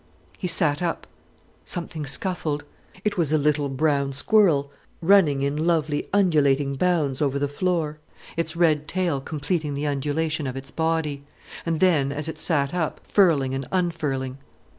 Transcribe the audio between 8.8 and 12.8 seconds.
tail completing the undulation of its body—and then, as it sat